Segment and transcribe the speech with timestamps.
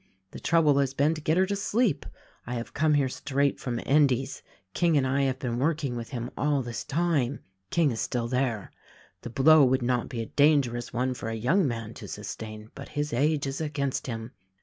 [0.31, 2.07] The trouble has been to get her to sleep.
[2.47, 4.41] I have come here straight from Endy's.
[4.73, 7.41] King and I have been working with him all this time.
[7.69, 8.71] King is still there.
[9.21, 12.89] The blow would not be a dangerous one for a young man to sustain, but
[12.97, 14.31] his age is against him.